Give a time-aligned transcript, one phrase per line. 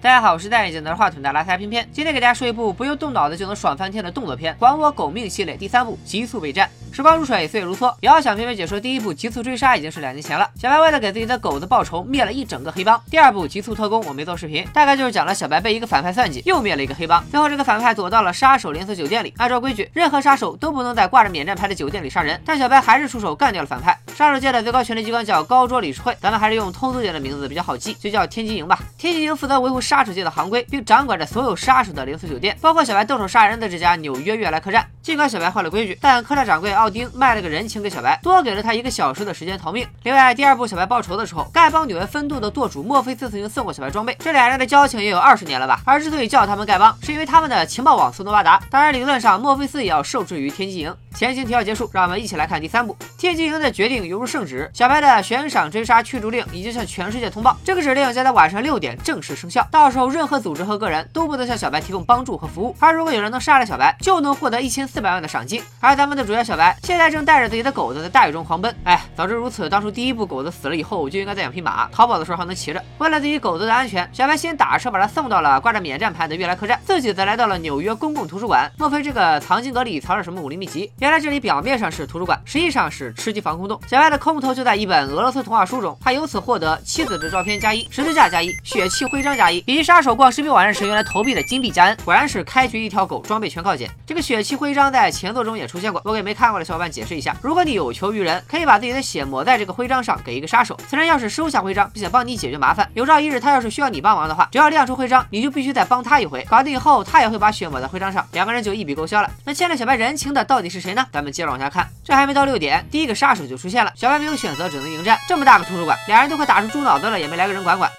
[0.00, 6.70] 大家好，我是戴眼镜拿着话筒的拉塞偏偏，今天给大家说一部不用动脑子就能爽翻天的动作片《还我狗命》系列第三部《极速备战》。
[6.94, 7.92] 时光如水，岁月如梭。
[8.02, 10.48] 遥想偏偏解说第一部《极速追杀》已经是两年前了。
[10.54, 13.00] 小白为了给自己的狗子报仇，灭了一整个黑帮。
[13.10, 17.24] 第二部《极速特工》我没做视频，大概就是讲了小白被一个反派算计，又灭了一个黑帮。
[17.28, 19.34] 最后这个反派躲到了杀手连锁酒店里。
[19.36, 23.98] 按照规矩，任何杀手都不能在挂着免战牌的酒店里杀人，但小白还是出手干掉了反派。
[24.18, 28.80] 杀手界的最高权力机关叫高桌理事会，咱们还是用通俗点的名字比较好记，就叫天机营吧。
[28.98, 34.84] 天机营负责维护杀手界的行规，并掌管着所有杀手的连锁酒店，包括小白动手杀人的这家纽约悦来客栈。
[35.04, 39.86] 尽管小白坏了规矩，但客栈掌柜奥丁卖了个人情给小白，多给了他一个小时的时间逃命。
[40.02, 45.80] 另外，第二部小白报仇的时候，丐帮纽约分舵的舵主墨菲斯曾经送过小白装备，这俩人的交情也有二十年了吧？
[45.86, 48.60] 而之所以叫他们丐帮，是因为他们的情报网四通八达。
[48.68, 50.92] 当然，理论上墨菲斯也要受制于天机营。
[51.14, 52.96] 前情提要结束，让我们一起来看第三部。
[53.16, 59.66] 天机营的决定犹如圣旨，小白的悬赏追杀驱逐令已经向全世界通报，这个指令将在晚上六点正式生效。
[59.70, 62.74] 到时候，任何组织和个人都不能向小白提供帮助和服务。
[62.80, 65.62] 而如果有人能杀了小白，就能获得一千四百万的赏金。
[65.80, 68.74] 而咱们的主角小白现在正带着自己的狗子在大雨中狂奔。
[68.84, 72.82] 哎，早知如此，当初第一部狗子死了以后，我就应该再养匹马，逃跑的时候还能骑着。
[72.98, 78.70] 为了自己狗子的安全，小白先打车把他送到了挂着免战牌的悦来客栈，自己则来到了纽约公共图书馆。
[78.78, 80.90] 莫非这个藏经阁里藏着什么武林秘籍？
[80.98, 83.78] 原来这里表面上是图书馆，实际上是吃鸡防空洞。
[83.88, 91.96] 小白的空投就在一本俄罗斯童话书中，他由此获得妻子的照片加一，十字架加一，血气徽章加一，以及杀手逛视频网站时用来投币的金币加 N。
[92.04, 93.90] 果然是开局一条狗，装备全靠捡。
[94.04, 96.02] 这个血气徽章在前作中也出现过。
[96.04, 100.78] 我给没看过的小伙伴解释一下：如果你有求于人，可以把自己的血抹在这个徽章上，给一个杀手。
[100.86, 106.46] 此人要是收下徽章，并且帮你解决麻烦，有朝一日他要是需要你帮忙的话，只要亮出徽章，你就必须再帮他一回。
[106.50, 109.30] 搞定以后，他也会把血抹在徽章上，两个人就一笔勾销了。
[109.46, 111.06] 那欠了小白人情的到底是谁呢？
[111.10, 111.88] 咱们接着往下看。
[112.04, 113.92] 这还没到六点，第一个杀手就出现了。
[113.94, 115.18] 小白没有选择，只能迎战。
[115.28, 117.90] 这么大个图书馆，俩人都快打出猪脑子了，也没来个人管管。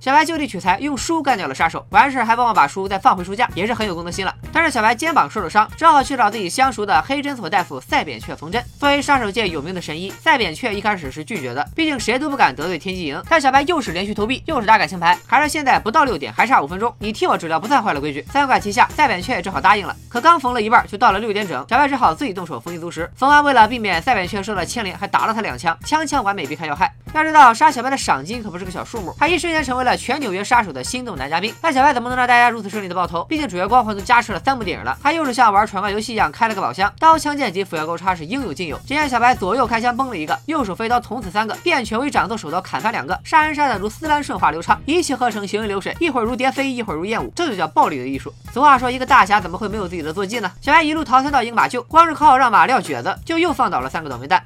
[0.00, 4.34] 小白就地取材，用书干掉了杀手，完事还帮我把书再放回书架，也是很有公德心了。
[4.58, 8.60] 但是小白肩膀受了伤，只好去找自己相熟的黑诊所大夫赛扁鹊缝针。
[8.76, 13.22] 作为杀手界有名的神医，赛扁鹊一开始是拒绝的，毕竟谁都不敢得罪天机营。
[13.28, 18.26] 但小白又是连续投币，又是打感情牌，还是现在不到六点，还差五分钟，你替我治疗不算坏了规矩。
[18.32, 19.94] 三管齐下，赛扁鹊只好答应了。
[20.08, 23.08] 可刚缝了一半，就到了六点整，小白只好自己动手丰衣足食。
[23.14, 26.92] 缝完，为了避免赛扁鹊受到牵连，还打了他两枪，枪枪完美，避开要害。
[27.14, 31.54] 要知道杀小白的赏金可不是个小数目，他一瞬间成为了全纽约杀手的心动男嘉宾。
[31.62, 33.22] 但小白怎么能让大家如此顺利的爆头？
[33.24, 38.78] 毕竟主角光环都加持了三部电影了，他又是像玩闯关游戏一样开了个宝箱，刀枪剑戟斧钺钩叉是应有尽有。
[38.78, 48.32] 只见小白左右开枪崩了一个，右手飞刀捅死三个，变犬为掌，动手刀砍翻两个，杀人杀的如丝般顺滑流畅，一气呵成，行云流水，一会儿如蝶飞，一会儿如燕舞，这就叫暴力的艺术。
[48.50, 50.50] 俗话说，一个大侠怎么会没有自己的坐骑呢？
[50.62, 54.42] 小白一路逃窜到一个马厩，光是靠让马撂蹶子，就又放倒了三个倒霉蛋。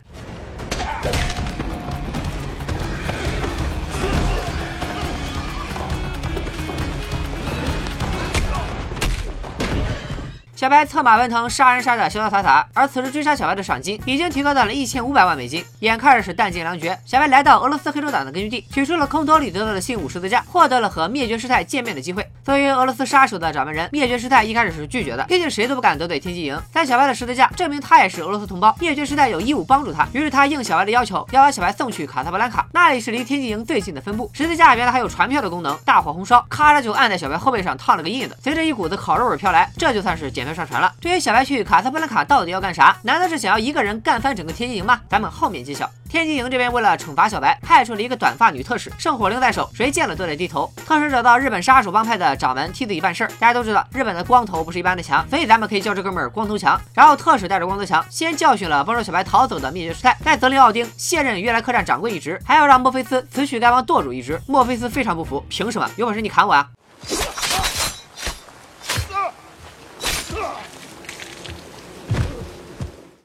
[10.62, 12.64] 小白策马奔腾，杀人杀的潇潇洒洒。
[12.72, 16.96] 而此时追杀小白的赏金已经提高到了一千五百万美金，眼看着是弹尽粮绝。
[17.04, 22.24] 小白来到俄罗斯黑手党的根据地，取出了空投里得到的信物十字架，获得了和灭绝师太见面的机会。
[22.44, 26.56] 作为俄罗斯杀手的掌门人，灭绝师太一开始是拒绝的，毕竟谁都不敢得罪天机营。
[26.72, 30.06] 但小白的十字架证明他也是俄罗斯同胞，灭绝师太有义务帮助他。
[30.12, 34.30] 于是他应小白的要求，要把小白送去卡萨布兰卡，那里是离天机营最近的分部。
[34.32, 40.92] 十字架原来还有传票的功能，大火红烧，咔嚓就按在小白后背上烫了个印子，随着一股子烤肉味飘来，这就算是检票上传了。
[41.00, 42.96] 至于小白去卡萨布兰卡到底要干啥？
[43.02, 45.00] 难道是想要一个人干翻整个天津营吗？
[45.08, 45.90] 咱们后面揭晓。
[46.08, 50.70] 天津营这边为了惩罚小白，派出了一个短发女特使，圣火令在手，谁见了都得低头。
[50.86, 53.30] 特使找到日本杀手帮派的掌门替自己办事儿。
[53.40, 56.78] 大家都知道，日本的光头不是一般的强，所以咱们可以叫这哥们儿光头强。
[56.92, 64.38] 然后特使带着光头强，先教训了帮助小白逃走的灭绝师太，再责令奥丁卸任悦来客栈掌柜一职，还要让墨菲斯辞去该帮舵主一职。
[64.46, 65.88] 墨菲斯非常不服，凭什么？
[65.96, 66.68] 有本事你砍我啊！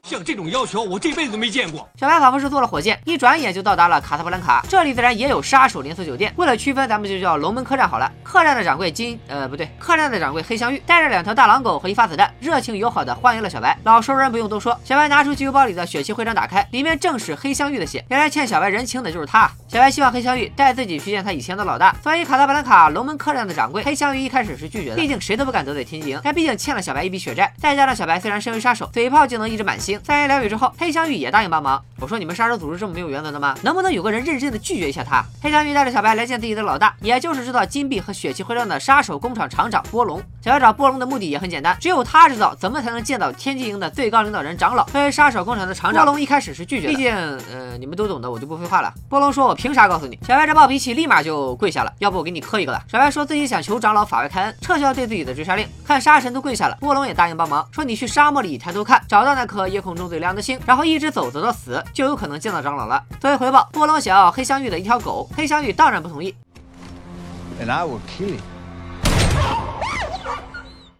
[0.08, 1.86] 像这种要求，我这辈子都没见过。
[2.00, 4.64] 小白仿佛是坐了火箭，一转眼就到达了卡萨布兰卡。
[4.66, 8.10] 这里自然也有杀手连锁酒店，为了区分，咱们就叫龙门客栈好了。
[8.22, 13.76] 客栈的掌柜金，呃，不对，客栈的掌柜黑香玉带着两条大狼狗和一发子弹，热情友好的欢迎了小白。
[13.84, 18.02] 老熟人不用多说，小白拿出急救包里的血气徽章，打开，里面正是黑香玉的血。
[18.08, 19.50] 原来欠小白人情的就是他。
[19.70, 21.94] 小白希望黑香玉带自己去见他以前的老大。
[22.02, 30.00] 所以卡萨布兰卡龙门客栈的掌柜，黑香玉一开始是拒绝的，毕竟谁都不敢得罪天机营，但毕竟欠了小白一笔血债，再加上小白虽然身为杀手，嘴炮就能一直满星。
[30.02, 31.84] 三言两语之后，黑香玉也答应帮忙。
[32.00, 33.54] 我说你们杀手组织这么没有原则的吗？
[33.62, 35.22] 能不能有个人认真的拒绝一下他？
[35.42, 40.22] 黑香玉带着小白来见自己的老大，也就是制造金币和血气徽章的杀手工厂厂长波龙。
[40.48, 44.82] 小小白找波龙的目的也很简单，只有他知道怎么才能见到天机营的最高领导人长老。
[44.84, 48.90] 作为杀手工厂的厂长，波龙一开始是拒绝的，毕竟，呃，你们都懂的，我就不废话了。
[49.10, 52.82] 波龙说：“我凭啥告诉你？”小白这暴脾气立马就跪下了，要不我给你磕一个吧。
[52.90, 55.68] 小白说自己想求长老法外开恩，撤销对自己的追杀令。
[55.86, 63.04] 看杀神都跪下了，波龙也答应帮忙，说你去沙漠里抬头看，找到那颗夜空中最亮的星，然后一直走走到死，就有可能见到长老了。
[63.20, 66.34] 作为回报，波龙想要黑香玉的一条狗，黑香玉当然不同意。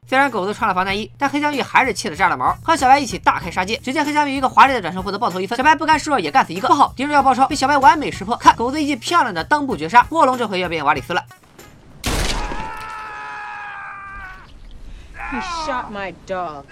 [0.09, 3.77] 虽然狗子穿了防弹衣，但黑香玉还是气得炸了毛，和小白一起大开杀戒。
[3.85, 6.67] 只见黑香玉一个华丽的转身获得爆头一分，小白不甘示弱也干死一个。
[6.67, 8.35] 不好，敌人要爆抄，被小白完美识破。
[8.35, 11.23] 看狗子一记漂亮的裆部绝杀，卧龙这回要变瓦里斯了。
[15.31, 16.65] He shot my dog.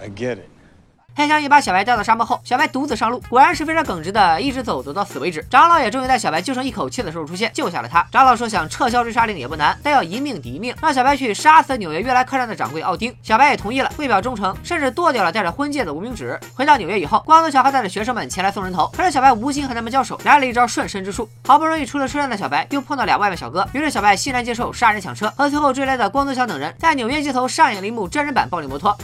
[0.00, 0.59] I get it.
[1.14, 5.44] 黑香一把小白带到沙漠后，小白独自上路，果然是非常耿直的，一直走走到死为止。
[5.50, 8.06] 长老也终于在小白就剩一口气的时候出现，救下了他。
[8.10, 13.14] 长老说想撤销追杀令也不难，但要一命抵一命，让小白去杀死纽约悦来客栈的掌柜奥丁。
[13.22, 16.38] 小白也同意了，为表忠诚，甚至剁掉了带着婚戒的无名指。
[16.54, 21.28] 回到纽约以后，光头强还带着学生们前来送人头，可是小白无心和他们交手，来了一招瞬身之术。
[21.44, 28.96] 好不容易出了车站的小白，又碰到俩外卖小哥，于是小白欣然接受杀人抢车，和随后追来的光头强等人，在纽约街头上演了一幕真人版暴力摩托。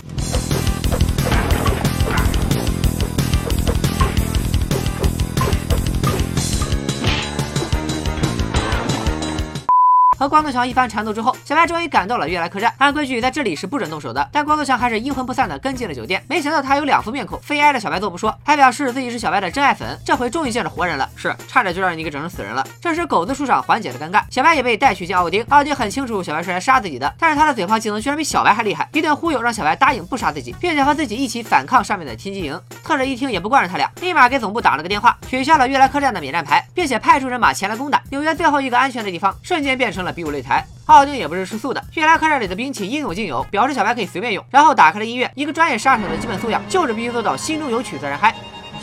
[10.18, 12.72] 和光头强一番缠斗之后，小白终于赶到了悦来客栈。
[12.78, 16.24] 按规矩，在这里是不准动手的，但光头强还是阴魂不散的跟进了酒店。
[16.28, 19.98] 没想到他有两副面孔，非挨着小白揍不说，还表示自己是小白的真爱粉。
[20.04, 22.66] 这回终于见着活人了，是差点就让你给整成死人了。
[22.80, 25.44] 这时狗子出场缓解了尴尬，小白也被带去见奥丁。
[25.50, 32.58] 奥丁很清楚小白是来杀自己的，但是他的嘴炮技能居然比小白还厉害，一顿忽悠让小白答应不杀自己，并且和自己一起反抗上面的天机营。
[32.86, 40.64] 特使一听也不惯着他俩，立马给总部打了个电话，取消了悦来客栈的免战牌，并且派出人马前来攻打纽约最后一个安全的地方，瞬间变成了比武擂台。
[40.84, 44.44] 奥丁也不是吃素的，悦来客栈里的兵器应有尽有，表示小白可以随便用。
[44.50, 48.32] 然后打开了音乐，一个专业杀手的基本素养就是必须做到心中有曲自然嗨。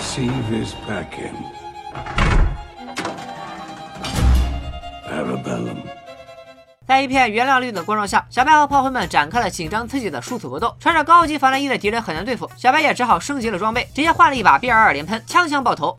[0.02, 1.34] See this back in.
[5.10, 6.03] Arabellum.
[6.86, 10.76] 在一片原谅绿的光照下，小白和炮灰们展开了紧张刺激的殊死搏斗。
[10.82, 15.98] 穿着高级防弹衣的敌人很难对付，小白也只好升级了装备，直接换了一把 B 二二连喷，枪枪爆头。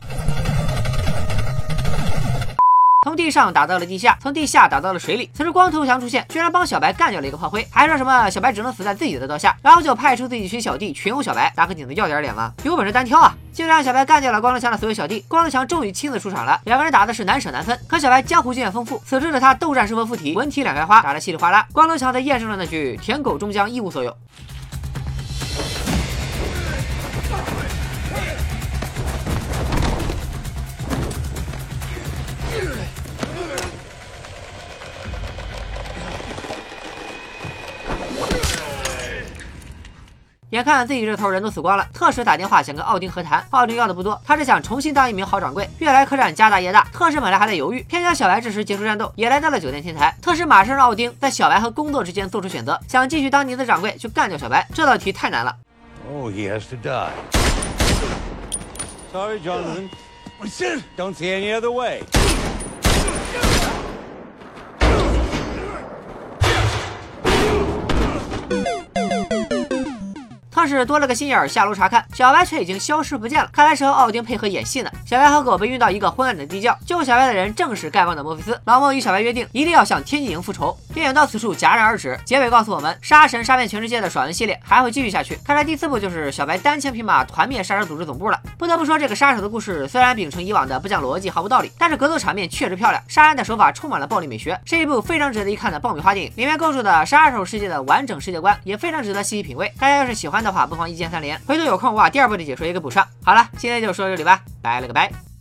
[3.06, 5.30] 从地上打到了地下，从地下打到了水里。
[5.34, 11.50] 此时光头强出现，居然帮小白干掉了一个炮灰，还说什么小白只能死在自己的刀下，然后就派出自己一群小弟群殴小白。
[11.56, 12.52] 大哥，你能要点脸吗？
[12.62, 13.34] 有本事单挑啊！
[13.54, 16.60] 竟然让，小白干掉了光头强的所有小弟，光头强终于亲自出场了。
[16.64, 21.64] 两个人打的是难舍难分，可小白江湖经验丰富，此时的他斗战胜佛附体，文体两开花，打得稀里哗啦。
[21.72, 24.12] 光头强则验证了那句“舔狗终将一无所有”。
[40.54, 43.44] 眼看自己这头人都死光了，特使打电话想跟奥丁和谈。
[43.50, 45.68] 奥丁要的不多，他是想重新当一名好掌柜。
[45.78, 50.16] 悦来客栈家大业大，特使本来还在犹豫，偏巧小白这时结束战斗，也来到了酒店天台。
[50.22, 54.64] 特使马上让奥丁在小白和工作之间做出选择，想继续当你的掌柜，去干掉小白。
[54.72, 55.56] 这道题太难了。
[56.08, 57.10] Oh, he has to die.
[59.12, 59.88] Sorry, Jonathan.
[60.96, 62.04] Don't see any other way.
[70.64, 73.50] 特使多了个心眼儿，下楼查看，小白却已经消失不见了。
[73.52, 74.90] 看来是和奥丁配合演戏呢。
[75.04, 78.58] 小白和狗被运到一个昏暗的地窖，救小白的人正是丐帮的墨菲斯。
[78.64, 80.74] 老莫与小白约定，一定要向天际营复仇。
[80.94, 82.18] 电影到此处戛然而止。
[82.24, 85.38] 结尾告诉我们，杀神杀遍全世界的爽文系列还会继续下去。
[85.44, 88.40] 看来第四部就是小白单枪匹马团灭杀手组织总部了。
[88.56, 96.32] 不得不说，这个杀手的故事虽然秉承以往的不讲逻辑、毫无道理，但是格斗场面确实漂亮，杀人的手法充满了暴力美学，是一部非常值得一看的爆米花电影。
[96.36, 99.70] 里面构筑的杀手世界的完整世界观也非常值得细细品味。
[99.78, 101.38] 大家要是喜欢的不妨一键三连。
[101.46, 103.06] 回头有空我把第二部的解说也给补上。
[103.24, 105.33] 好了，今天就说到这里吧，拜了个拜。